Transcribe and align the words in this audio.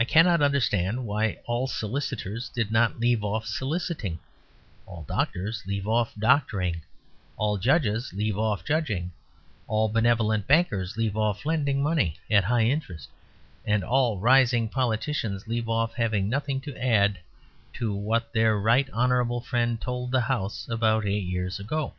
I 0.00 0.04
cannot 0.06 0.40
understand 0.40 1.04
why 1.06 1.40
all 1.44 1.66
solicitors 1.66 2.48
did 2.48 2.72
not 2.72 2.98
leave 2.98 3.22
off 3.22 3.44
soliciting, 3.46 4.18
all 4.86 5.02
doctors 5.02 5.62
leave 5.66 5.86
off 5.86 6.14
doctoring, 6.18 6.80
all 7.36 7.58
judges 7.58 8.10
leave 8.14 8.38
off 8.38 8.64
judging, 8.64 9.12
all 9.66 9.90
benevolent 9.90 10.46
bankers 10.46 10.96
leave 10.96 11.18
off 11.18 11.44
lending 11.44 11.82
money 11.82 12.16
at 12.30 12.44
high 12.44 12.64
interest, 12.64 13.10
and 13.66 13.84
all 13.84 14.18
rising 14.18 14.70
politicians 14.70 15.46
leave 15.46 15.68
off 15.68 15.94
having 15.96 16.30
nothing 16.30 16.62
to 16.62 16.74
add 16.82 17.18
to 17.74 17.94
what 17.94 18.32
their 18.32 18.58
right 18.58 18.88
honourable 18.88 19.42
friend 19.42 19.82
told 19.82 20.12
the 20.12 20.22
House 20.22 20.66
about 20.70 21.04
eight 21.04 21.24
years 21.24 21.60
ago. 21.60 21.92